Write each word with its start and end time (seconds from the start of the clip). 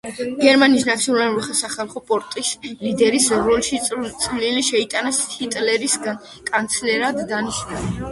გერმანიის 0.43 0.85
ნაციონალური 0.85 1.57
სახალხო 1.57 2.01
პარტიის 2.07 2.49
ლიდერის 2.85 3.27
როლში 3.49 3.81
წვლილი 3.91 4.63
შეიტანა 4.69 5.13
ჰიტლერის 5.19 5.99
კანცლერად 6.49 7.21
დანიშვნაში. 7.33 7.93